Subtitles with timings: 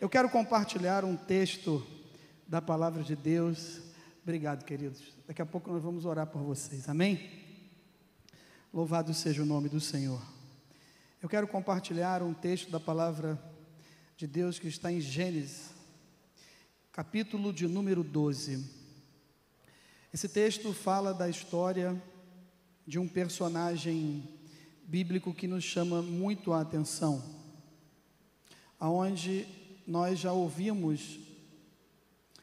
[0.00, 1.84] Eu quero compartilhar um texto
[2.46, 3.80] da palavra de Deus.
[4.22, 5.02] Obrigado, queridos.
[5.26, 6.88] Daqui a pouco nós vamos orar por vocês.
[6.88, 7.28] Amém?
[8.72, 10.22] Louvado seja o nome do Senhor.
[11.20, 13.42] Eu quero compartilhar um texto da palavra
[14.16, 15.70] de Deus que está em Gênesis,
[16.92, 18.64] capítulo de número 12.
[20.14, 22.00] Esse texto fala da história
[22.86, 24.22] de um personagem
[24.84, 27.20] bíblico que nos chama muito a atenção,
[28.78, 29.58] aonde
[29.88, 31.18] nós já ouvimos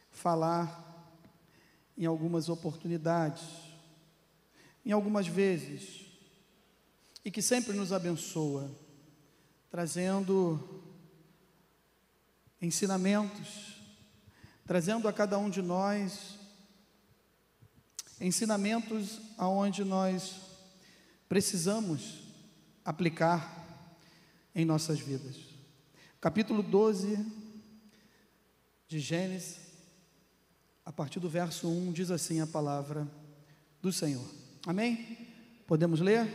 [0.10, 0.84] falar
[1.96, 3.44] em algumas oportunidades,
[4.84, 6.08] em algumas vezes,
[7.24, 8.76] e que sempre nos abençoa,
[9.70, 10.84] trazendo
[12.60, 13.80] ensinamentos,
[14.66, 16.40] trazendo a cada um de nós
[18.20, 20.42] ensinamentos aonde nós
[21.30, 22.24] precisamos
[22.84, 23.64] aplicar
[24.56, 25.55] em nossas vidas.
[26.26, 27.24] Capítulo 12
[28.88, 29.60] de Gênesis,
[30.84, 33.08] a partir do verso 1, diz assim a palavra
[33.80, 34.26] do Senhor.
[34.66, 35.20] Amém?
[35.68, 36.28] Podemos ler?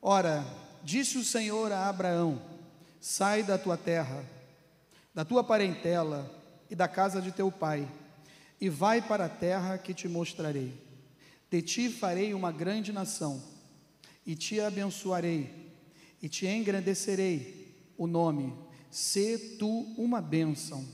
[0.00, 0.42] Ora,
[0.82, 2.40] disse o Senhor a Abraão:
[2.98, 4.24] Sai da tua terra,
[5.14, 6.34] da tua parentela
[6.70, 7.86] e da casa de teu pai,
[8.58, 10.72] e vai para a terra que te mostrarei.
[11.50, 13.42] De ti farei uma grande nação
[14.24, 15.74] e te abençoarei,
[16.22, 17.65] e te engrandecerei
[17.96, 18.52] o nome,
[18.90, 20.84] se tu uma bênção.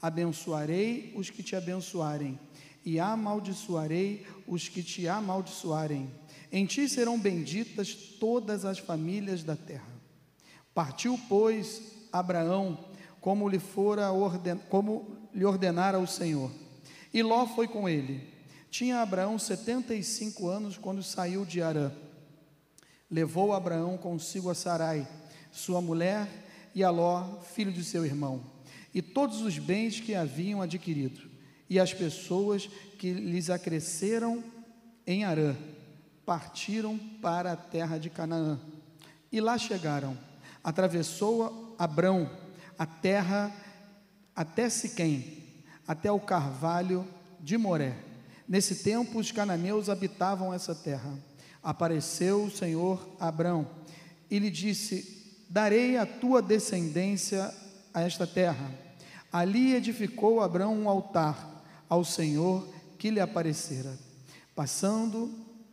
[0.00, 2.38] Abençoarei os que te abençoarem,
[2.84, 6.10] e amaldiçoarei os que te amaldiçoarem.
[6.50, 9.88] Em ti serão benditas todas as famílias da terra.
[10.74, 12.78] Partiu, pois, Abraão,
[13.20, 14.56] como lhe fora orden...
[14.68, 16.50] como lhe ordenara o Senhor.
[17.12, 18.26] E Ló foi com ele.
[18.70, 21.92] Tinha Abraão setenta e cinco anos quando saiu de Arã
[23.10, 25.06] levou Abraão consigo a Sarai,
[25.50, 26.28] sua mulher,
[26.74, 28.42] e a Ló, filho de seu irmão,
[28.94, 31.20] e todos os bens que haviam adquirido,
[31.68, 34.42] e as pessoas que lhes acresceram
[35.06, 35.56] em Arã,
[36.24, 38.58] partiram para a terra de Canaã.
[39.32, 40.16] E lá chegaram.
[40.62, 42.30] Atravessou Abrão
[42.78, 43.54] a terra
[44.34, 45.42] até Siquém,
[45.86, 47.06] até o carvalho
[47.40, 47.96] de Moré.
[48.46, 51.16] Nesse tempo os cananeus habitavam essa terra
[51.62, 53.68] apareceu o Senhor Abrão
[54.30, 55.19] e lhe disse:
[55.50, 57.52] Darei a tua descendência
[57.92, 58.72] a esta terra.
[59.32, 63.98] Ali edificou Abrão um altar ao Senhor que lhe aparecera.
[64.54, 65.28] Passando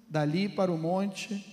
[0.09, 1.45] dali para o monte,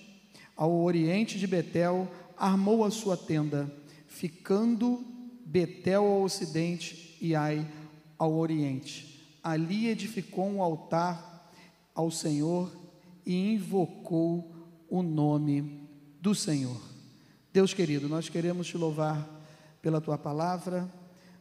[0.56, 3.70] ao oriente de Betel, armou a sua tenda,
[4.06, 5.04] ficando
[5.44, 7.70] Betel ao ocidente e Ai
[8.18, 9.38] ao oriente.
[9.42, 11.52] Ali edificou um altar
[11.94, 12.74] ao Senhor
[13.26, 14.50] e invocou
[14.88, 15.86] o nome
[16.22, 16.93] do Senhor.
[17.54, 19.24] Deus querido, nós queremos te louvar
[19.80, 20.92] pela tua palavra.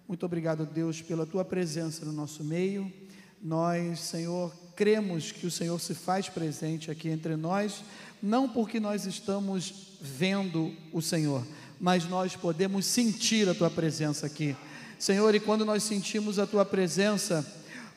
[0.07, 2.93] Muito obrigado, Deus, pela tua presença no nosso meio.
[3.41, 7.83] Nós, Senhor, cremos que o Senhor se faz presente aqui entre nós,
[8.21, 11.43] não porque nós estamos vendo o Senhor,
[11.81, 14.55] mas nós podemos sentir a tua presença aqui.
[14.99, 17.43] Senhor, e quando nós sentimos a tua presença,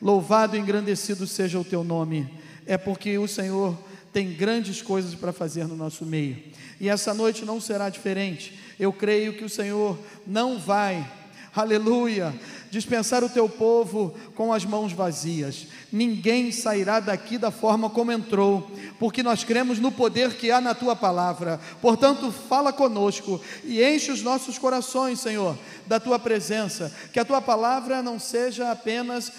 [0.01, 2.27] louvado e engrandecido seja o teu nome
[2.67, 3.77] é porque o Senhor
[4.17, 6.43] tem grandes coisas para fazer no nosso meio.
[6.81, 8.57] E essa noite não será diferente.
[8.79, 9.95] Eu creio que o Senhor
[10.25, 11.07] não vai,
[11.55, 12.33] aleluia,
[12.71, 15.67] dispensar o teu povo com as mãos vazias.
[15.91, 20.73] Ninguém sairá daqui da forma como entrou, porque nós cremos no poder que há na
[20.73, 21.59] tua palavra.
[21.79, 25.55] Portanto, fala conosco e enche os nossos corações, Senhor,
[25.85, 26.91] da tua presença.
[27.13, 29.31] Que a tua palavra não seja apenas,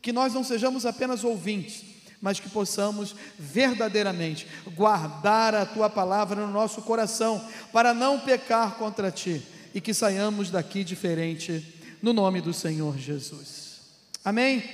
[0.00, 1.93] que nós não sejamos apenas ouvintes
[2.24, 9.10] mas que possamos verdadeiramente guardar a tua palavra no nosso coração, para não pecar contra
[9.10, 11.62] ti e que saiamos daqui diferente,
[12.00, 13.82] no nome do Senhor Jesus.
[14.24, 14.64] Amém?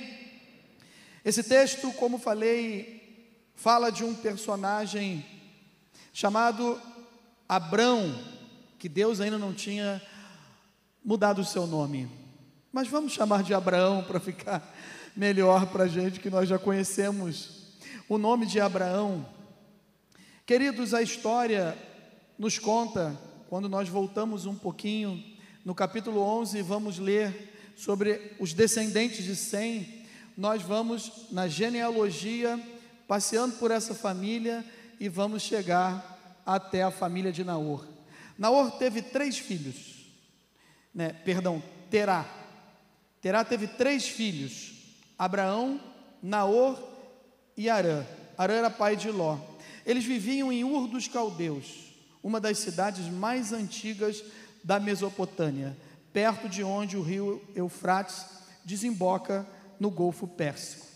[1.25, 5.25] Esse texto, como falei, fala de um personagem
[6.13, 6.79] chamado
[7.49, 8.17] Abrão,
[8.79, 10.01] que Deus ainda não tinha
[11.03, 12.09] mudado o seu nome,
[12.71, 14.73] mas vamos chamar de Abraão para ficar
[15.15, 17.75] melhor para a gente que nós já conhecemos.
[18.07, 19.25] O nome de Abraão.
[20.45, 21.77] Queridos, a história
[22.37, 23.17] nos conta,
[23.49, 25.23] quando nós voltamos um pouquinho,
[25.63, 30.05] no capítulo 11, vamos ler sobre os descendentes de Sem.
[30.35, 32.59] Nós vamos na genealogia,
[33.07, 34.65] passeando por essa família
[34.99, 37.85] e vamos chegar até a família de Naor.
[38.37, 40.05] Naor teve três filhos,
[40.93, 41.09] né?
[41.25, 42.25] Perdão, Terá.
[43.21, 44.80] Terá teve três filhos.
[45.21, 45.79] Abraão,
[46.19, 46.81] Naor
[47.55, 48.03] e Arã.
[48.35, 49.37] Arã era pai de Ló.
[49.85, 54.23] Eles viviam em Ur dos Caldeus, uma das cidades mais antigas
[54.63, 55.77] da Mesopotâmia,
[56.11, 58.25] perto de onde o rio Eufrates
[58.65, 59.45] desemboca
[59.79, 60.87] no Golfo Pérsico.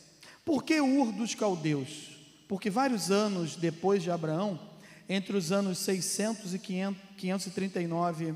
[0.44, 2.18] Por que Ur dos Caldeus?
[2.48, 4.60] Porque vários anos depois de Abraão,
[5.08, 8.36] entre os anos 600 e 539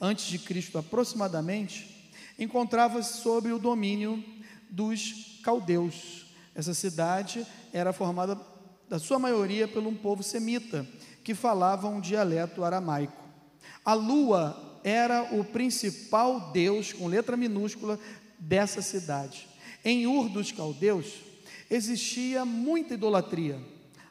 [0.00, 0.76] a.C.
[0.76, 4.36] aproximadamente, encontrava-se sob o domínio
[4.70, 6.26] dos caldeus.
[6.54, 8.38] Essa cidade era formada,
[8.88, 10.86] da sua maioria, por um povo semita,
[11.22, 13.22] que falava um dialeto aramaico.
[13.84, 17.98] A lua era o principal deus, com letra minúscula,
[18.38, 19.48] dessa cidade.
[19.84, 21.14] Em Ur dos Caldeus
[21.70, 23.60] existia muita idolatria,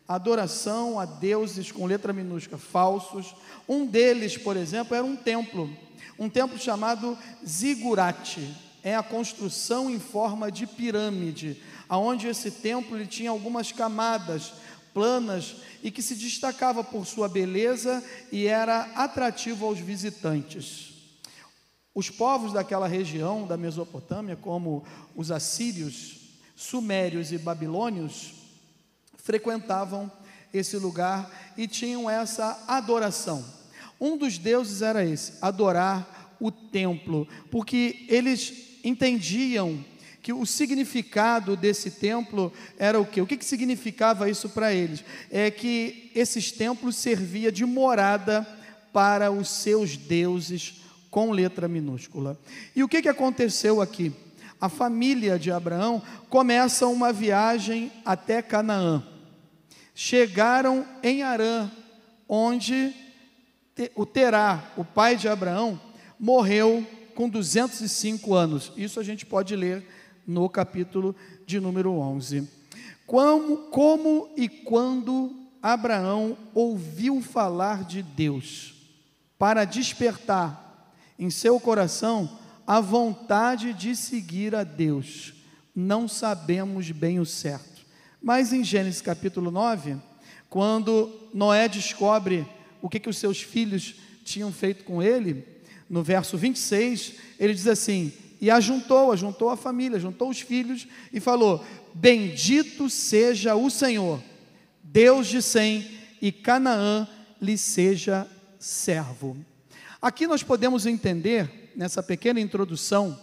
[0.08, 3.36] adoração a deuses com letra minúscula falsos.
[3.68, 5.70] Um deles, por exemplo, era um templo,
[6.18, 8.67] um templo chamado Zigurate.
[8.88, 14.54] É a construção em forma de pirâmide, aonde esse templo ele tinha algumas camadas
[14.94, 18.02] planas e que se destacava por sua beleza
[18.32, 20.94] e era atrativo aos visitantes.
[21.94, 28.36] Os povos daquela região da Mesopotâmia, como os assírios, sumérios e babilônios,
[29.18, 30.10] frequentavam
[30.54, 33.44] esse lugar e tinham essa adoração.
[34.00, 39.84] Um dos deuses era esse, adorar o templo, porque eles entendiam
[40.22, 43.22] que o significado desse templo era o quê?
[43.22, 45.04] O que, que significava isso para eles?
[45.32, 48.46] É que esses templos servia de morada
[48.92, 52.38] para os seus deuses com letra minúscula.
[52.76, 54.12] E o que, que aconteceu aqui?
[54.60, 59.04] A família de Abraão começa uma viagem até Canaã.
[59.96, 61.72] Chegaram em Arã,
[62.28, 62.94] onde
[63.96, 65.80] o Terá, o pai de Abraão,
[66.20, 66.86] morreu
[67.18, 68.72] com 205 anos.
[68.78, 69.84] Isso a gente pode ler
[70.28, 71.16] no capítulo
[71.48, 72.48] de número 11.
[73.08, 78.76] Como, como e quando Abraão ouviu falar de Deus
[79.36, 82.38] para despertar em seu coração
[82.68, 85.34] a vontade de seguir a Deus.
[85.76, 87.82] Não sabemos bem o certo.
[88.22, 89.98] Mas em Gênesis capítulo 9,
[90.52, 92.46] quando Noé descobre
[92.80, 95.57] o que, que os seus filhos tinham feito com ele,
[95.90, 98.12] no verso 26, ele diz assim:
[98.42, 101.64] E ajuntou, ajuntou a família, juntou os filhos e falou:
[101.94, 104.22] Bendito seja o Senhor,
[104.84, 105.86] Deus de Sem,
[106.22, 107.08] e Canaã
[107.42, 108.28] lhe seja
[108.60, 109.38] servo.
[110.02, 113.20] Aqui nós podemos entender, nessa pequena introdução,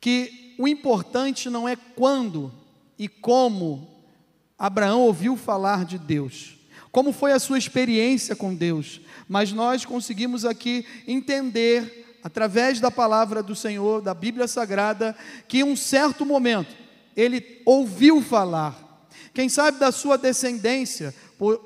[0.00, 2.52] que o importante não é quando
[2.98, 3.88] e como
[4.58, 6.56] Abraão ouviu falar de Deus,
[6.92, 13.42] como foi a sua experiência com Deus, mas nós conseguimos aqui entender, através da palavra
[13.42, 15.16] do Senhor, da Bíblia Sagrada,
[15.46, 16.74] que em um certo momento
[17.16, 21.14] ele ouviu falar, quem sabe da sua descendência,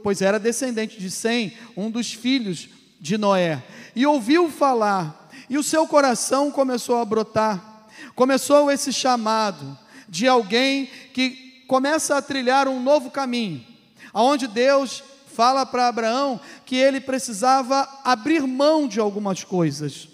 [0.03, 2.69] pois era descendente de Sem, um dos filhos
[3.01, 3.63] de Noé,
[3.97, 9.79] e ouviu falar, e o seu coração começou a brotar, começou esse chamado
[10.09, 13.65] de alguém que começa a trilhar um novo caminho,
[14.13, 15.03] aonde Deus
[15.35, 20.09] fala para Abraão que ele precisava abrir mão de algumas coisas.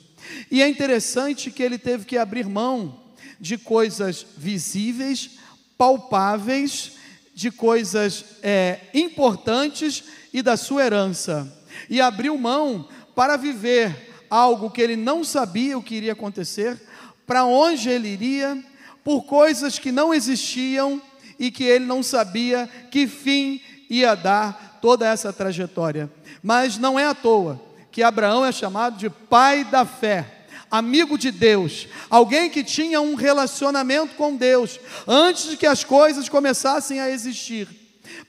[0.51, 3.01] E é interessante que ele teve que abrir mão
[3.39, 5.31] de coisas visíveis,
[5.77, 6.93] palpáveis,
[7.35, 14.81] de coisas é, importantes e da sua herança e abriu mão para viver algo que
[14.81, 16.81] ele não sabia o que iria acontecer,
[17.27, 18.63] para onde ele iria,
[19.03, 21.01] por coisas que não existiam
[21.39, 26.11] e que ele não sabia que fim ia dar toda essa trajetória.
[26.43, 27.61] Mas não é à toa
[27.91, 33.15] que Abraão é chamado de pai da fé, amigo de Deus, alguém que tinha um
[33.15, 37.69] relacionamento com Deus antes de que as coisas começassem a existir.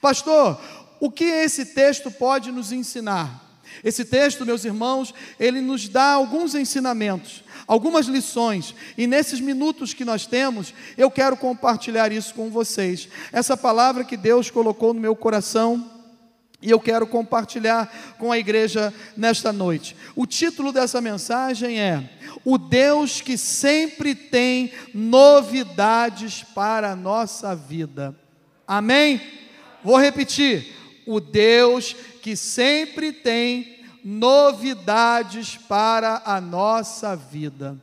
[0.00, 0.60] Pastor,
[0.98, 3.40] o que esse texto pode nos ensinar?
[3.82, 10.04] Esse texto, meus irmãos, ele nos dá alguns ensinamentos, algumas lições, e nesses minutos que
[10.04, 13.08] nós temos, eu quero compartilhar isso com vocês.
[13.32, 15.90] Essa palavra que Deus colocou no meu coração,
[16.62, 19.96] e eu quero compartilhar com a igreja nesta noite.
[20.14, 22.08] O título dessa mensagem é:
[22.44, 28.14] O Deus que sempre tem novidades para a nossa vida.
[28.66, 29.20] Amém?
[29.82, 30.72] Vou repetir:
[31.04, 37.76] O Deus que sempre tem novidades para a nossa vida.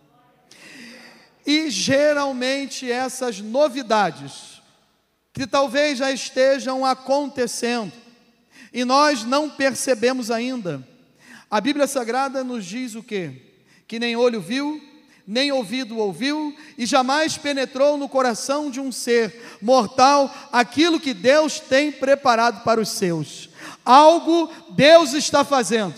[1.46, 4.62] E geralmente essas novidades,
[5.34, 7.92] que talvez já estejam acontecendo,
[8.74, 10.86] e nós não percebemos ainda.
[11.50, 13.32] A Bíblia Sagrada nos diz o quê?
[13.88, 14.82] Que nem olho viu,
[15.26, 21.60] nem ouvido ouviu, e jamais penetrou no coração de um ser mortal aquilo que Deus
[21.60, 23.50] tem preparado para os seus.
[23.84, 25.96] Algo Deus está fazendo.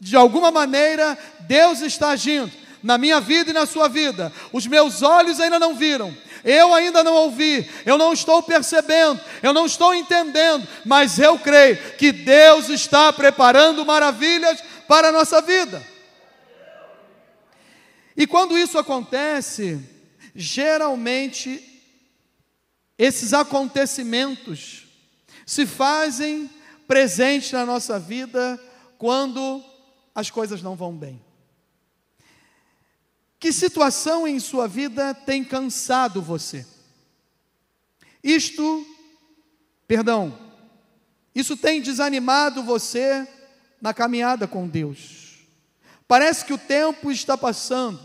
[0.00, 2.52] De alguma maneira, Deus está agindo
[2.82, 4.32] na minha vida e na sua vida.
[4.52, 6.14] Os meus olhos ainda não viram,
[6.44, 11.76] eu ainda não ouvi, eu não estou percebendo, eu não estou entendendo, mas eu creio
[11.94, 15.82] que Deus está preparando maravilhas para a nossa vida.
[18.16, 19.80] E quando isso acontece,
[20.34, 21.64] geralmente
[22.98, 24.86] esses acontecimentos
[25.46, 26.50] se fazem
[26.86, 28.60] presentes na nossa vida
[28.98, 29.62] quando
[30.14, 31.27] as coisas não vão bem.
[33.38, 36.66] Que situação em sua vida tem cansado você?
[38.22, 38.84] Isto,
[39.86, 40.36] perdão,
[41.34, 43.26] isso tem desanimado você
[43.80, 45.38] na caminhada com Deus.
[46.08, 48.00] Parece que o tempo está passando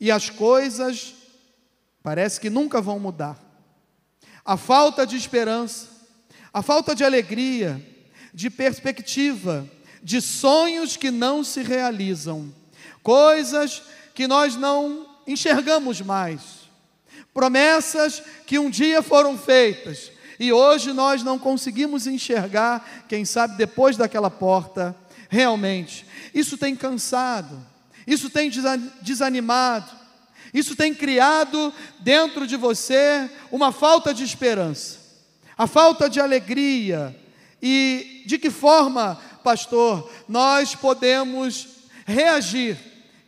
[0.00, 1.14] e as coisas
[2.02, 3.38] parece que nunca vão mudar.
[4.44, 5.88] A falta de esperança,
[6.52, 7.80] a falta de alegria,
[8.32, 9.68] de perspectiva,
[10.02, 12.52] de sonhos que não se realizam,
[13.02, 13.82] coisas
[14.14, 16.62] que nós não enxergamos mais.
[17.32, 23.96] Promessas que um dia foram feitas e hoje nós não conseguimos enxergar, quem sabe depois
[23.96, 24.94] daquela porta,
[25.28, 26.04] realmente.
[26.34, 27.64] Isso tem cansado,
[28.06, 28.50] isso tem
[29.00, 29.90] desanimado,
[30.52, 34.98] isso tem criado dentro de você uma falta de esperança,
[35.56, 37.16] a falta de alegria.
[37.62, 41.68] E de que forma, pastor, nós podemos
[42.04, 42.76] reagir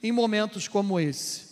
[0.04, 1.46] em momentos como esse.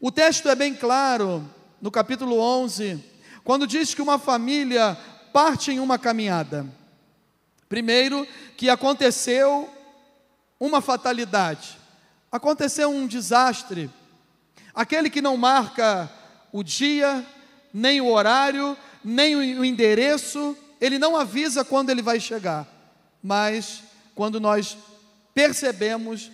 [0.00, 1.44] O texto é bem claro,
[1.82, 3.04] no capítulo 11,
[3.42, 4.96] quando diz que uma família
[5.32, 6.64] parte em uma caminhada.
[7.68, 8.24] Primeiro,
[8.56, 9.68] que aconteceu
[10.60, 11.76] uma fatalidade,
[12.30, 13.90] aconteceu um desastre.
[14.72, 16.08] Aquele que não marca
[16.52, 17.26] o dia,
[17.74, 22.64] nem o horário, nem o endereço, ele não avisa quando ele vai chegar,
[23.20, 23.82] mas
[24.14, 24.78] quando nós
[25.34, 26.30] percebemos,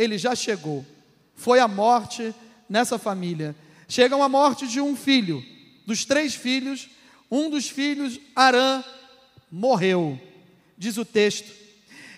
[0.00, 0.84] ele já chegou.
[1.34, 2.34] Foi a morte
[2.66, 3.54] nessa família.
[3.86, 5.44] Chega a morte de um filho,
[5.86, 6.88] dos três filhos,
[7.30, 8.82] um dos filhos, Arã,
[9.52, 10.18] morreu,
[10.78, 11.52] diz o texto.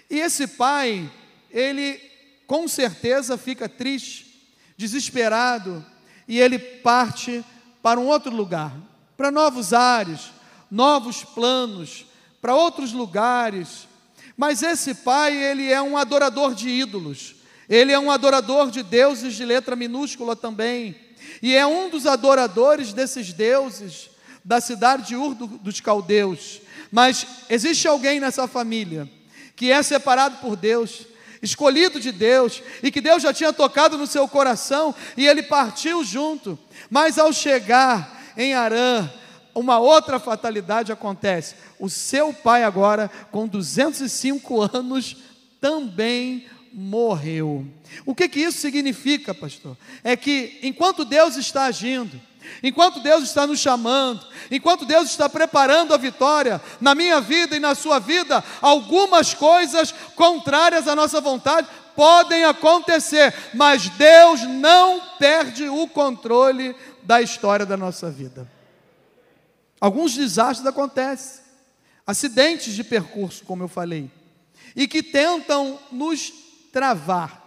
[0.09, 1.11] E esse pai,
[1.51, 2.01] ele
[2.47, 5.85] com certeza fica triste, desesperado,
[6.29, 7.45] e ele parte
[7.83, 8.73] para um outro lugar,
[9.17, 10.31] para novos ares,
[10.71, 12.07] novos planos,
[12.41, 13.89] para outros lugares.
[14.37, 17.42] Mas esse pai, ele é um adorador de ídolos.
[17.73, 20.95] Ele é um adorador de deuses de letra minúscula também.
[21.41, 24.11] E é um dos adoradores desses deuses
[24.45, 26.61] da cidade de Ur dos Caldeus.
[26.91, 29.09] Mas existe alguém nessa família
[29.57, 31.07] que é separado por Deus,
[31.41, 36.05] escolhido de Deus, e que Deus já tinha tocado no seu coração e ele partiu
[36.05, 36.59] junto.
[36.91, 39.11] Mas ao chegar em Arã,
[39.55, 41.55] uma outra fatalidade acontece.
[41.79, 45.17] O seu pai, agora com 205 anos,
[45.59, 47.67] também morreu.
[48.07, 49.77] O que, que isso significa, pastor?
[50.03, 52.21] É que enquanto Deus está agindo,
[52.63, 57.61] enquanto Deus está nos chamando, enquanto Deus está preparando a vitória na minha vida e
[57.61, 65.69] na sua vida, algumas coisas contrárias à nossa vontade podem acontecer, mas Deus não perde
[65.69, 68.51] o controle da história da nossa vida.
[69.81, 71.43] Alguns desastres acontecem,
[72.07, 74.11] acidentes de percurso, como eu falei,
[74.75, 76.42] e que tentam nos
[76.73, 77.41] travar,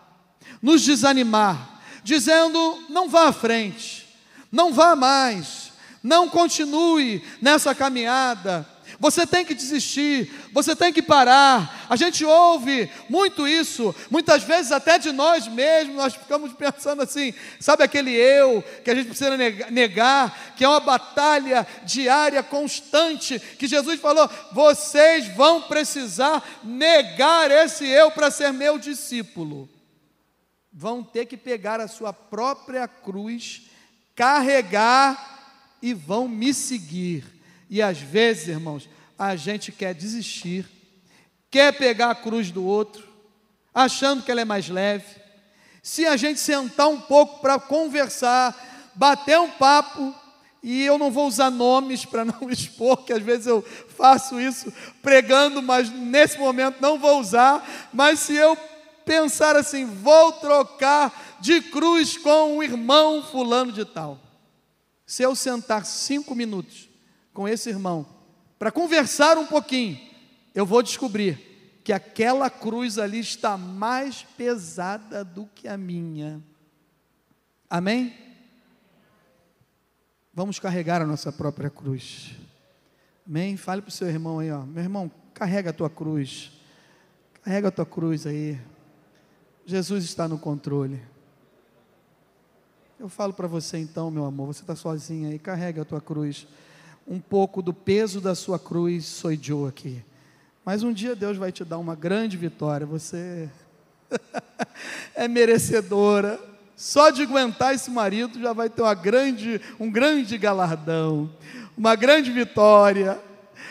[0.61, 4.07] nos desanimar, dizendo: não vá à frente,
[4.51, 8.74] não vá mais, não continue nessa caminhada.
[8.99, 11.85] Você tem que desistir, você tem que parar.
[11.89, 17.33] A gente ouve muito isso, muitas vezes até de nós mesmos, nós ficamos pensando assim:
[17.59, 19.35] sabe aquele eu que a gente precisa
[19.69, 27.85] negar, que é uma batalha diária, constante, que Jesus falou: vocês vão precisar negar esse
[27.85, 29.69] eu para ser meu discípulo.
[30.71, 33.63] Vão ter que pegar a sua própria cruz,
[34.13, 37.34] carregar e vão me seguir.
[37.69, 40.65] E às vezes, irmãos, a gente quer desistir,
[41.49, 43.07] quer pegar a cruz do outro,
[43.73, 45.05] achando que ela é mais leve.
[45.81, 50.13] Se a gente sentar um pouco para conversar, bater um papo,
[50.61, 54.73] e eu não vou usar nomes para não expor, que às vezes eu faço isso
[55.01, 57.89] pregando, mas nesse momento não vou usar.
[57.93, 58.57] Mas se eu
[59.05, 64.19] pensar assim, vou trocar de cruz com o irmão fulano de tal.
[65.05, 66.89] Se eu sentar cinco minutos
[67.35, 68.07] com esse irmão,
[68.57, 69.99] para conversar um pouquinho,
[70.55, 76.41] eu vou descobrir que aquela cruz ali está mais pesada do que a minha.
[77.69, 78.15] Amém?
[80.33, 82.31] Vamos carregar a nossa própria cruz.
[83.27, 83.57] Amém?
[83.57, 84.61] Fale para o seu irmão aí, ó.
[84.61, 86.53] Meu irmão, carrega a tua cruz.
[87.43, 88.57] Carrega a tua cruz aí.
[89.65, 91.01] Jesus está no controle.
[92.97, 96.47] Eu falo para você então, meu amor, você está sozinha aí, carrega a tua cruz.
[97.07, 100.03] Um pouco do peso da sua cruz sou eu aqui.
[100.63, 102.85] Mas um dia Deus vai te dar uma grande vitória.
[102.87, 103.49] Você
[105.13, 106.39] é merecedora.
[106.75, 111.31] Só de aguentar esse marido já vai ter uma grande, um grande galardão,
[111.77, 113.19] uma grande vitória.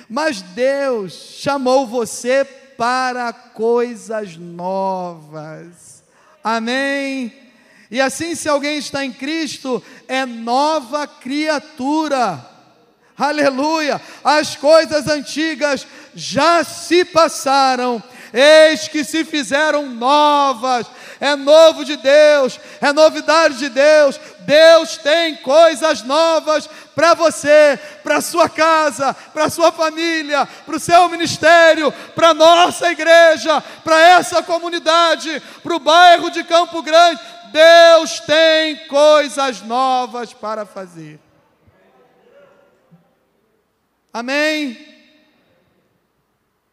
[0.09, 6.03] Mas Deus chamou você para coisas novas.
[6.43, 7.33] Amém?
[7.91, 12.53] E assim, se alguém está em Cristo, é nova criatura.
[13.16, 14.00] Aleluia!
[14.25, 18.02] As coisas antigas já se passaram,
[18.33, 20.87] eis que se fizeram novas.
[21.21, 24.18] É novo de Deus, é novidade de Deus.
[24.40, 31.09] Deus tem coisas novas para você, para sua casa, para sua família, para o seu
[31.09, 37.21] ministério, para nossa igreja, para essa comunidade, para o bairro de Campo Grande.
[37.52, 41.24] Deus tem coisas novas para fazer.
[44.14, 44.78] Amém?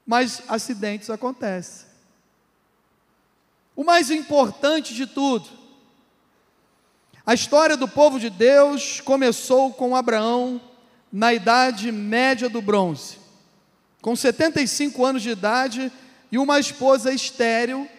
[0.05, 1.88] Mas acidentes acontecem.
[3.75, 5.50] O mais importante de tudo,
[7.25, 10.62] a história do povo de Deus começou com Abraão
[11.12, 13.17] na idade média do bronze.
[14.03, 15.91] Com 75 anos de idade
[16.31, 17.89] e uma esposa estéril,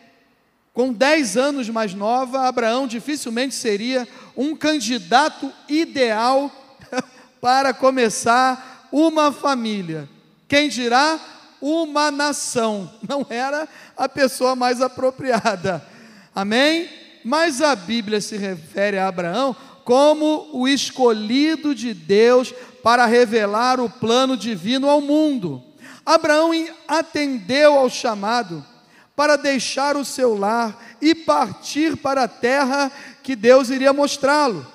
[0.73, 4.07] com 10 anos mais nova, Abraão dificilmente seria
[4.37, 6.49] um candidato ideal
[7.41, 10.09] para começar uma família.
[10.47, 11.19] Quem dirá
[11.61, 12.93] uma nação?
[13.09, 15.85] Não era a pessoa mais apropriada.
[16.35, 16.89] Amém?
[17.25, 23.89] Mas a Bíblia se refere a Abraão como o escolhido de Deus para revelar o
[23.89, 25.63] plano divino ao mundo.
[26.05, 26.51] Abraão
[26.87, 28.65] atendeu ao chamado
[29.15, 32.91] para deixar o seu lar e partir para a terra
[33.23, 34.67] que Deus iria mostrá-lo.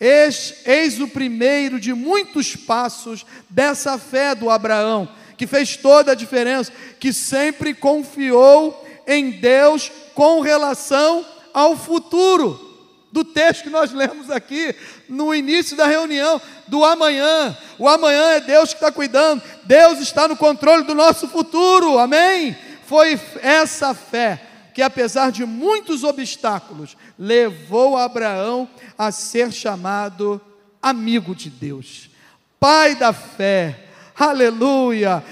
[0.00, 6.14] Eis, eis o primeiro de muitos passos dessa fé do Abraão, que fez toda a
[6.14, 12.68] diferença, que sempre confiou em Deus com relação ao futuro.
[13.12, 14.74] Do texto que nós lemos aqui
[15.08, 17.56] no início da reunião, do amanhã.
[17.76, 22.56] O amanhã é Deus que está cuidando, Deus está no controle do nosso futuro, amém?
[22.86, 30.40] Foi essa fé que, apesar de muitos obstáculos, levou Abraão a ser chamado
[30.82, 32.10] amigo de Deus,
[32.58, 35.22] pai da fé, aleluia.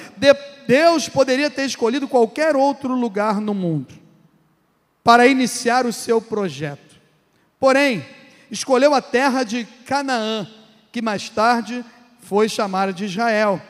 [0.67, 3.95] Deus poderia ter escolhido qualquer outro lugar no mundo
[5.03, 6.97] para iniciar o seu projeto,
[7.59, 8.05] porém,
[8.51, 10.47] escolheu a terra de Canaã,
[10.93, 11.85] que mais tarde
[12.21, 13.63] foi chamada de Israel,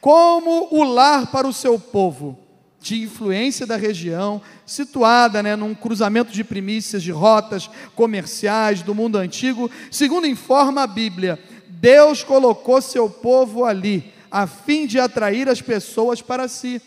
[0.00, 2.43] como o lar para o seu povo
[2.84, 9.16] de influência da região, situada né, num cruzamento de primícias, de rotas comerciais do mundo
[9.16, 9.70] antigo.
[9.90, 16.20] Segundo informa a Bíblia, Deus colocou seu povo ali, a fim de atrair as pessoas
[16.20, 16.80] para si.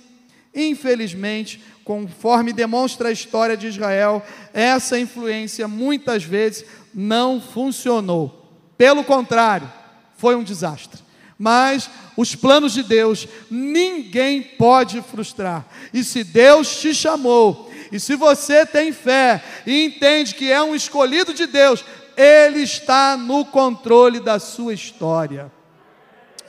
[0.53, 4.21] Infelizmente, conforme demonstra a história de Israel,
[4.53, 8.45] essa influência muitas vezes não funcionou.
[8.77, 9.67] Pelo contrário,
[10.15, 11.06] foi um desastre.
[11.37, 15.65] Mas os planos de Deus ninguém pode frustrar.
[15.93, 20.75] E se Deus te chamou, e se você tem fé e entende que é um
[20.75, 25.51] escolhido de Deus, Ele está no controle da sua história.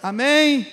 [0.03, 0.67] Amém?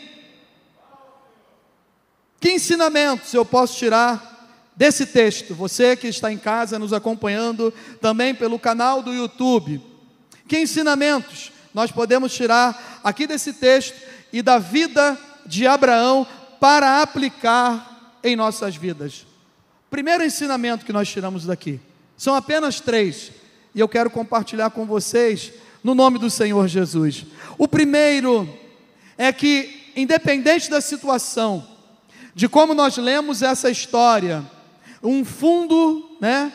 [2.40, 5.54] Que ensinamentos eu posso tirar desse texto?
[5.56, 9.82] Você que está em casa nos acompanhando também pelo canal do YouTube.
[10.48, 13.96] Que ensinamentos nós podemos tirar aqui desse texto
[14.34, 15.16] e da vida
[15.46, 16.26] de Abraão
[16.60, 19.28] para aplicar em nossas vidas.
[19.92, 21.80] Primeiro ensinamento que nós tiramos daqui
[22.18, 23.32] são apenas três,
[23.76, 27.26] e eu quero compartilhar com vocês no nome do Senhor Jesus.
[27.60, 28.50] O primeiro
[29.18, 31.64] é que, independente da situação,
[32.34, 34.44] de como nós lemos essa história,
[35.04, 36.52] um fundo, né,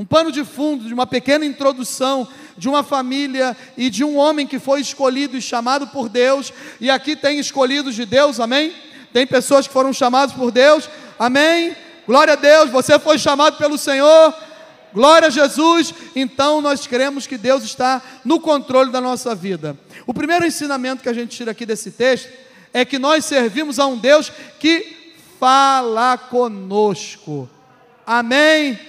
[0.00, 4.46] um pano de fundo de uma pequena introdução de uma família e de um homem
[4.46, 8.72] que foi escolhido e chamado por Deus, e aqui tem escolhidos de Deus, amém?
[9.12, 11.76] Tem pessoas que foram chamadas por Deus, amém?
[12.06, 14.34] Glória a Deus, você foi chamado pelo Senhor,
[14.94, 19.78] glória a Jesus, então nós queremos que Deus está no controle da nossa vida.
[20.06, 22.30] O primeiro ensinamento que a gente tira aqui desse texto
[22.72, 27.50] é que nós servimos a um Deus que fala conosco,
[28.06, 28.88] amém?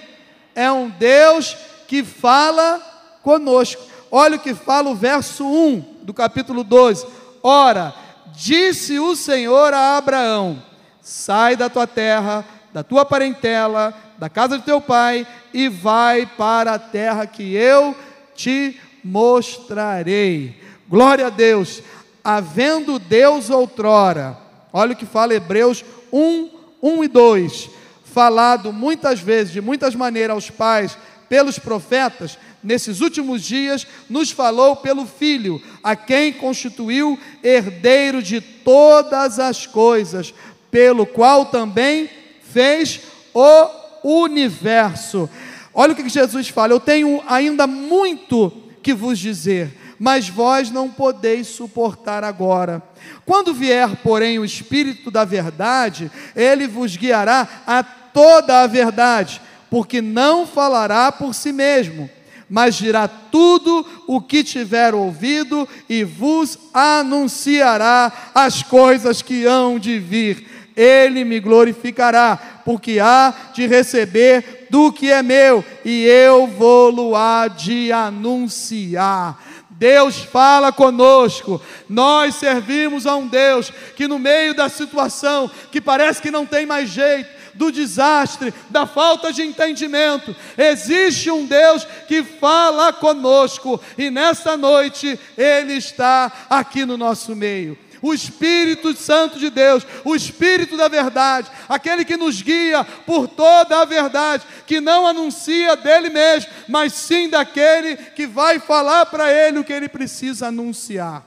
[0.54, 2.80] É um Deus que fala
[3.22, 3.82] conosco.
[4.10, 7.06] Olha o que fala o verso 1 do capítulo 12.
[7.42, 7.94] Ora,
[8.34, 10.62] disse o Senhor a Abraão:
[11.00, 16.74] Sai da tua terra, da tua parentela, da casa de teu pai, e vai para
[16.74, 17.96] a terra que eu
[18.34, 20.60] te mostrarei.
[20.88, 21.82] Glória a Deus.
[22.24, 24.38] Havendo Deus outrora,
[24.72, 27.70] olha o que fala Hebreus 1, 1 e 2,
[28.12, 30.96] falado muitas vezes, de muitas maneiras aos pais,
[31.28, 39.38] pelos profetas, nesses últimos dias, nos falou pelo Filho, a quem constituiu herdeiro de todas
[39.38, 40.32] as coisas,
[40.70, 42.08] pelo qual também
[42.42, 43.00] fez
[43.34, 43.68] o
[44.04, 45.28] universo.
[45.72, 50.90] Olha o que Jesus fala: Eu tenho ainda muito que vos dizer, mas vós não
[50.90, 52.82] podeis suportar agora.
[53.24, 60.02] Quando vier, porém, o Espírito da Verdade, ele vos guiará a toda a verdade, porque
[60.02, 62.08] não falará por si mesmo,
[62.48, 69.98] mas dirá tudo o que tiver ouvido e vos anunciará as coisas que hão de
[69.98, 70.46] vir.
[70.76, 77.48] Ele me glorificará, porque há de receber do que é meu, e eu vou-lo há
[77.48, 79.38] de anunciar.
[79.82, 81.60] Deus fala conosco.
[81.88, 86.64] Nós servimos a um Deus que, no meio da situação que parece que não tem
[86.64, 94.10] mais jeito, do desastre, da falta de entendimento, existe um Deus que fala conosco e
[94.10, 100.76] nesta noite Ele está aqui no nosso meio o Espírito Santo de Deus, o Espírito
[100.76, 106.50] da verdade, aquele que nos guia por toda a verdade, que não anuncia dele mesmo,
[106.68, 111.24] mas sim daquele que vai falar para ele o que ele precisa anunciar.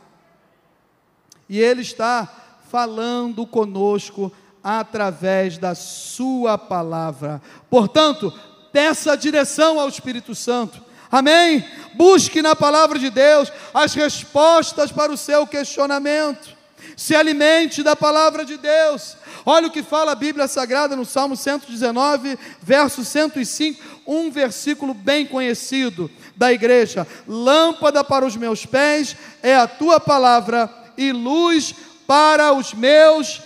[1.47, 2.27] E ele está
[2.69, 4.31] falando conosco
[4.65, 7.39] através da sua palavra.
[7.69, 8.33] Portanto,
[8.73, 10.83] peça direção ao Espírito Santo.
[11.11, 11.63] Amém?
[11.93, 16.55] Busque na palavra de Deus as respostas para o seu questionamento
[16.95, 19.17] se alimente da palavra de Deus.
[19.45, 25.25] Olha o que fala a Bíblia Sagrada no Salmo 119, verso 105, um versículo bem
[25.25, 31.73] conhecido da igreja: Lâmpada para os meus pés é a tua palavra e luz
[32.07, 33.41] para os meus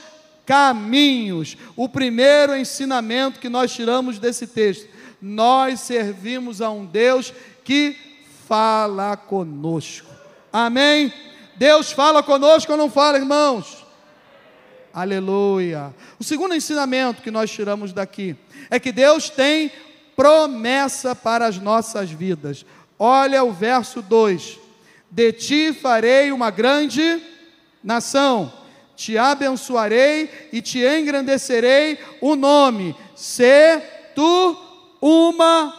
[0.50, 1.56] caminhos.
[1.76, 4.90] O primeiro ensinamento que nós tiramos desse texto:
[5.22, 7.32] nós servimos a um Deus
[7.64, 7.96] que
[8.48, 10.10] fala conosco.
[10.52, 11.14] Amém?
[11.56, 13.86] Deus fala conosco ou não fala, irmãos?
[14.92, 15.94] Aleluia.
[16.20, 18.36] O segundo ensinamento que nós tiramos daqui
[18.72, 19.72] é que Deus tem
[20.16, 22.66] promessa para as nossas vidas.
[22.98, 24.58] Olha o verso 2:
[25.12, 27.22] De ti farei uma grande
[27.84, 28.52] nação,
[29.00, 33.82] te abençoarei e te engrandecerei o nome, se
[34.14, 34.58] tu
[35.00, 35.74] uma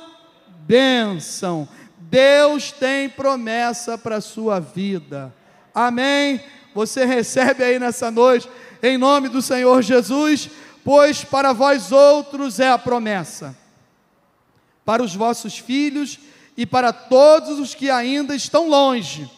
[0.67, 1.69] bênção.
[1.99, 5.35] Deus tem promessa para a sua vida.
[5.75, 6.41] Amém.
[6.75, 8.49] Você recebe aí nessa noite,
[8.83, 10.49] em nome do Senhor Jesus,
[10.83, 13.55] pois para vós outros é a promessa,
[14.83, 16.19] para os vossos filhos
[16.57, 19.31] e para todos os que ainda estão longe,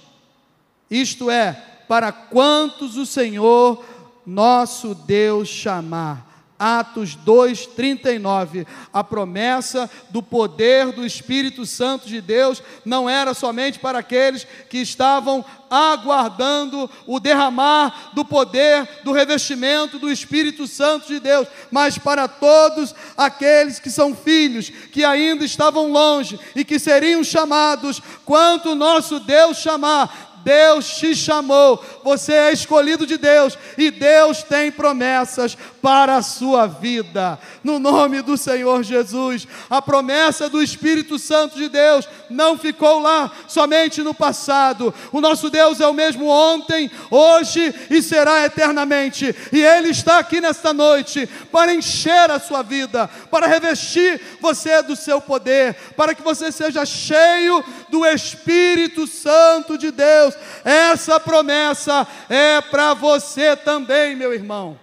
[0.89, 3.85] isto é, para quantos o Senhor
[4.27, 6.33] nosso Deus chamar.
[6.63, 8.65] Atos 2:39.
[8.93, 14.79] A promessa do poder do Espírito Santo de Deus não era somente para aqueles que
[14.79, 22.29] estavam aguardando o derramar do poder, do revestimento do Espírito Santo de Deus, mas para
[22.29, 29.19] todos aqueles que são filhos, que ainda estavam longe e que seriam chamados, quanto nosso
[29.19, 36.17] Deus chamar, Deus te chamou, você é escolhido de Deus e Deus tem promessas para
[36.17, 37.39] a sua vida.
[37.63, 43.31] No nome do Senhor Jesus, a promessa do Espírito Santo de Deus não ficou lá
[43.47, 44.93] somente no passado.
[45.13, 49.35] O nosso Deus é o mesmo ontem, hoje e será eternamente.
[49.53, 54.97] E Ele está aqui nesta noite para encher a sua vida, para revestir você do
[54.97, 62.07] seu poder, para que você seja cheio do Espírito Santo de Deus Deus, essa promessa
[62.29, 64.79] é para você também, meu irmão.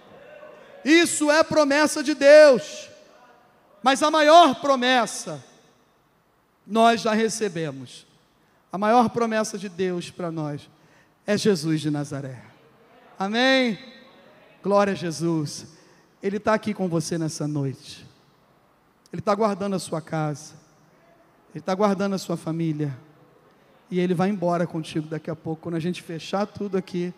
[0.84, 2.88] Isso é promessa de Deus.
[3.82, 5.42] Mas a maior promessa
[6.66, 8.06] nós já recebemos.
[8.72, 10.68] A maior promessa de Deus para nós
[11.26, 12.42] é Jesus de Nazaré.
[13.18, 13.78] Amém?
[14.62, 15.66] Glória a Jesus.
[16.22, 18.06] Ele está aqui com você nessa noite.
[19.12, 20.54] Ele está guardando a sua casa.
[21.50, 22.96] Ele está guardando a sua família
[23.90, 25.62] e ele vai embora contigo daqui a pouco.
[25.62, 27.12] Quando a gente fechar tudo aqui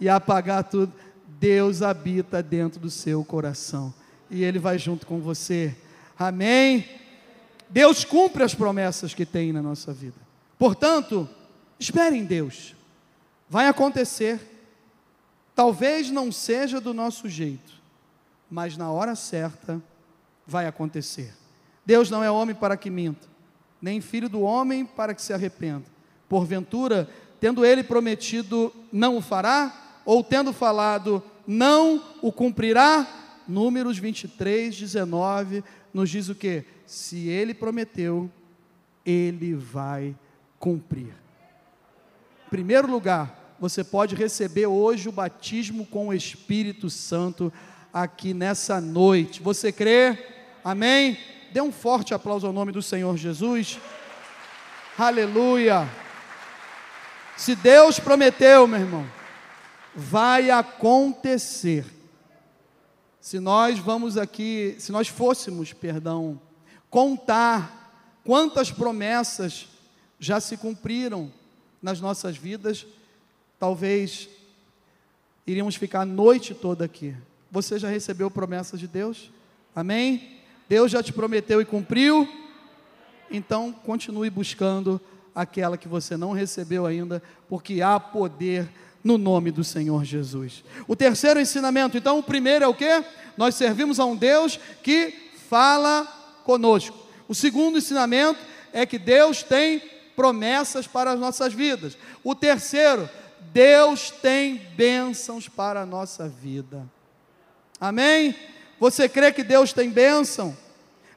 [0.00, 0.92] e apagar tudo,
[1.38, 3.92] Deus habita dentro do seu coração
[4.30, 5.76] e ele vai junto com você.
[6.18, 6.88] Amém?
[7.68, 10.16] Deus cumpre as promessas que tem na nossa vida.
[10.58, 11.28] Portanto,
[11.78, 12.74] espere em Deus.
[13.48, 14.40] Vai acontecer.
[15.54, 17.74] Talvez não seja do nosso jeito,
[18.50, 19.80] mas na hora certa
[20.46, 21.32] vai acontecer.
[21.86, 23.28] Deus não é homem para que minta,
[23.80, 25.93] nem filho do homem para que se arrependa.
[26.28, 27.08] Porventura,
[27.40, 30.00] tendo ele prometido, não o fará?
[30.04, 33.06] Ou tendo falado, não o cumprirá?
[33.46, 36.64] Números 23, 19 nos diz o que?
[36.86, 38.30] Se ele prometeu,
[39.06, 40.14] ele vai
[40.58, 41.14] cumprir.
[42.46, 47.52] Em primeiro lugar, você pode receber hoje o batismo com o Espírito Santo
[47.92, 49.40] aqui nessa noite.
[49.40, 50.18] Você crê?
[50.64, 51.16] Amém?
[51.52, 53.78] Dê um forte aplauso ao nome do Senhor Jesus.
[54.98, 56.03] Aleluia.
[57.36, 59.06] Se Deus prometeu, meu irmão,
[59.94, 61.84] vai acontecer.
[63.20, 66.40] Se nós vamos aqui, se nós fôssemos, perdão,
[66.88, 69.66] contar quantas promessas
[70.18, 71.32] já se cumpriram
[71.82, 72.86] nas nossas vidas,
[73.58, 74.28] talvez
[75.46, 77.14] iríamos ficar a noite toda aqui.
[77.50, 79.30] Você já recebeu promessas de Deus?
[79.74, 80.38] Amém?
[80.68, 82.28] Deus já te prometeu e cumpriu?
[83.30, 85.00] Então continue buscando
[85.34, 88.68] aquela que você não recebeu ainda, porque há poder
[89.02, 90.64] no nome do Senhor Jesus.
[90.88, 93.04] O terceiro ensinamento, então, o primeiro é o que?
[93.36, 95.12] Nós servimos a um Deus que
[95.48, 96.06] fala
[96.44, 96.96] conosco.
[97.28, 98.40] O segundo ensinamento
[98.72, 99.82] é que Deus tem
[100.16, 101.98] promessas para as nossas vidas.
[102.22, 103.08] O terceiro,
[103.52, 106.88] Deus tem bênçãos para a nossa vida.
[107.80, 108.34] Amém?
[108.80, 110.56] Você crê que Deus tem bênção?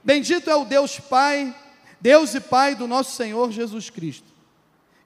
[0.03, 1.53] Bendito é o Deus Pai,
[1.99, 4.37] Deus e Pai do nosso Senhor Jesus Cristo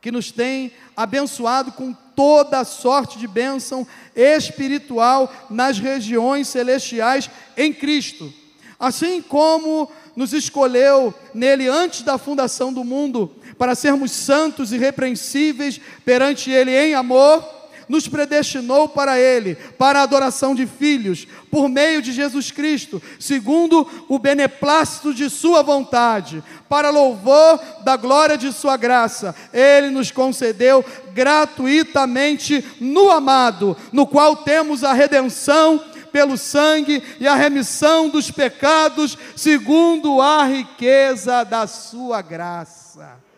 [0.01, 8.34] que nos tem abençoado com toda sorte de bênção espiritual nas regiões celestiais em Cristo.
[8.80, 15.80] Assim como nos escolheu nele antes da fundação do mundo, para sermos santos e irrepreensíveis
[16.04, 17.47] perante Ele em amor,
[17.88, 23.88] nos predestinou para Ele, para a adoração de filhos, por meio de Jesus Cristo, segundo
[24.08, 29.36] o beneplácito de Sua vontade, para louvor da glória de Sua graça.
[29.54, 37.36] Ele nos concedeu gratuitamente no amado, no qual temos a redenção pelo sangue e a
[37.36, 43.31] remissão dos pecados, segundo a riqueza da Sua graça.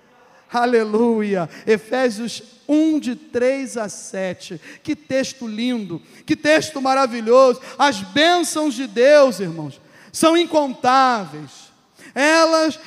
[0.53, 1.49] Aleluia.
[1.65, 4.61] Efésios 1 de 3 a 7.
[4.83, 7.59] Que texto lindo, que texto maravilhoso.
[7.77, 11.73] As bênçãos de Deus, irmãos, são incontáveis.
[12.13, 12.79] Elas,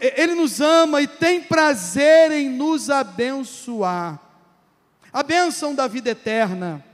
[0.00, 4.18] ele nos ama e tem prazer em nos abençoar.
[5.12, 6.84] A bênção da vida eterna,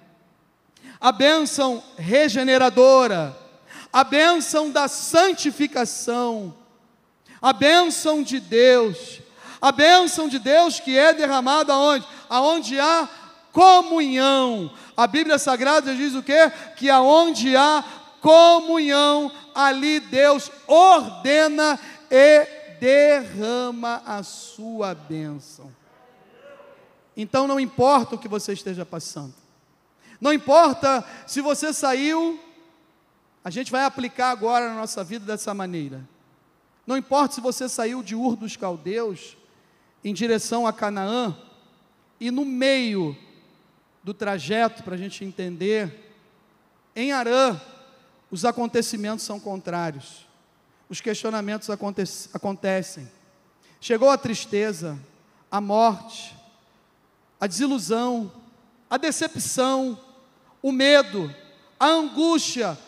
[1.01, 3.37] a bênção regeneradora,
[3.93, 6.57] a bênção da santificação,
[7.41, 9.21] a bênção de Deus,
[9.61, 12.07] a bênção de Deus que é derramada aonde?
[12.29, 13.09] Aonde há
[13.53, 14.71] comunhão.
[14.97, 16.53] A Bíblia Sagrada diz o quê?
[16.77, 17.83] Que aonde há
[18.21, 21.79] comunhão, ali Deus ordena
[22.11, 22.47] e
[22.79, 25.73] derrama a sua bênção.
[27.17, 29.35] Então não importa o que você esteja passando.
[30.21, 32.39] Não importa se você saiu,
[33.45, 36.07] a gente vai aplicar agora na nossa vida dessa maneira.
[36.87, 39.37] Não importa se você saiu de Ur dos Caldeus
[40.07, 41.37] em direção a Canaã,
[42.21, 43.19] e no meio
[44.05, 46.15] do trajeto, para a gente entender,
[46.95, 47.61] em Arã,
[48.31, 50.25] os acontecimentos são contrários,
[50.89, 53.11] os questionamentos aconte acontecem.
[53.81, 54.97] Chegou a tristeza,
[55.51, 56.37] a morte,
[57.41, 58.31] a desilusão,
[58.89, 59.99] a decepção,
[60.63, 61.35] o medo,
[61.81, 62.79] a angústia,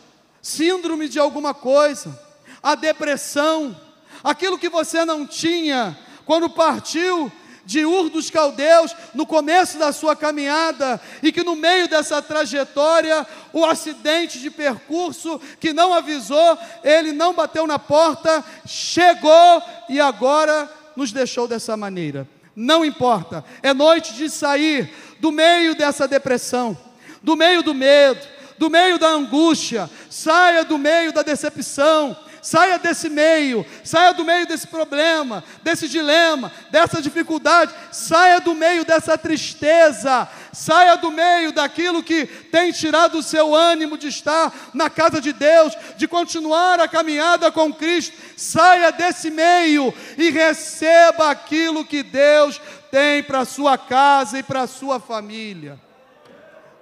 [0.40, 2.16] síndrome de alguma coisa,
[2.62, 3.76] a depressão,
[4.22, 5.98] aquilo que você não tinha
[6.28, 7.32] quando partiu
[7.64, 13.26] de Ur dos Caldeus, no começo da sua caminhada, e que no meio dessa trajetória,
[13.50, 20.70] o acidente de percurso que não avisou, ele não bateu na porta, chegou e agora
[20.94, 22.28] nos deixou dessa maneira.
[22.54, 26.76] Não importa, é noite de sair do meio dessa depressão,
[27.22, 28.20] do meio do medo,
[28.58, 32.14] do meio da angústia, saia do meio da decepção,
[32.48, 38.86] Saia desse meio, saia do meio desse problema, desse dilema, dessa dificuldade, saia do meio
[38.86, 44.88] dessa tristeza, saia do meio daquilo que tem tirado o seu ânimo de estar na
[44.88, 48.16] casa de Deus, de continuar a caminhada com Cristo.
[48.34, 52.58] Saia desse meio e receba aquilo que Deus
[52.90, 55.78] tem para a sua casa e para a sua família.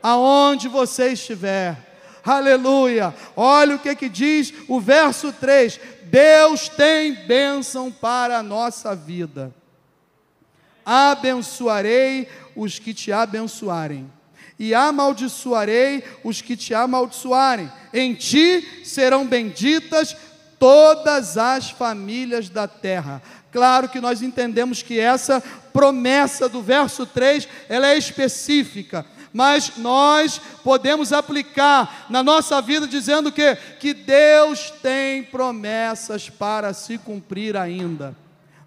[0.01, 1.96] Aonde você estiver,
[2.27, 3.15] Aleluia.
[3.37, 9.55] Olha o que, que diz o verso 3: Deus tem bênção para a nossa vida.
[10.85, 14.11] Abençoarei os que te abençoarem,
[14.59, 17.71] e amaldiçoarei os que te amaldiçoarem.
[17.93, 20.17] Em ti serão benditas
[20.59, 23.23] todas as famílias da terra.
[23.53, 29.05] Claro que nós entendemos que essa promessa do verso 3, ela é específica,
[29.37, 36.97] mas nós podemos aplicar na nossa vida dizendo que que Deus tem promessas para se
[36.97, 38.17] cumprir ainda.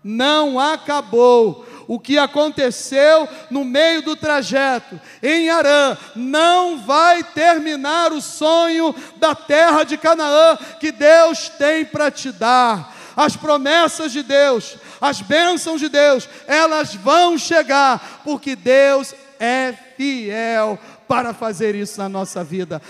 [0.03, 8.21] Não acabou o que aconteceu no meio do trajeto em Arã não vai terminar o
[8.21, 12.95] sonho da terra de Canaã que Deus tem para te dar.
[13.15, 20.77] As promessas de Deus, as bênçãos de Deus, elas vão chegar, porque Deus é fiel
[21.07, 22.81] para fazer isso na nossa vida.